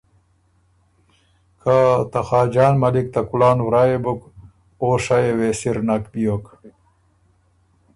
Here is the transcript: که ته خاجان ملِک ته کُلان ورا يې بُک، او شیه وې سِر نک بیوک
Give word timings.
که 1.61 1.75
ته 2.11 2.19
خاجان 2.27 2.73
ملِک 2.81 3.07
ته 3.13 3.21
کُلان 3.29 3.57
ورا 3.65 3.83
يې 3.89 3.97
بُک، 4.03 4.21
او 4.81 4.89
شیه 5.03 5.33
وې 5.37 5.51
سِر 5.59 5.77
نک 5.87 6.03
بیوک 6.11 6.45